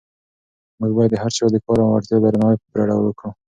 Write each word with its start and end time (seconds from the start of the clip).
موږ 0.79 0.91
باید 0.97 1.11
د 1.13 1.15
هر 1.23 1.31
چا 1.37 1.45
د 1.53 1.57
کار 1.65 1.77
او 1.83 1.89
وړتیا 1.93 2.17
درناوی 2.21 2.57
په 2.59 2.65
پوره 2.69 2.83
ډول 2.89 3.03
وکړو. 3.05 3.29